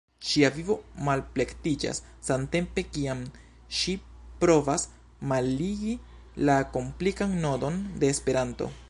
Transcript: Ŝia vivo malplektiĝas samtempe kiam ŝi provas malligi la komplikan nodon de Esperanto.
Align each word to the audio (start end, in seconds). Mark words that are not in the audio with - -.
Ŝia 0.27 0.47
vivo 0.53 0.75
malplektiĝas 1.07 1.99
samtempe 2.29 2.85
kiam 2.95 3.21
ŝi 3.81 3.95
provas 4.45 4.87
malligi 5.33 5.95
la 6.51 6.57
komplikan 6.79 7.41
nodon 7.49 7.83
de 8.05 8.15
Esperanto. 8.17 8.77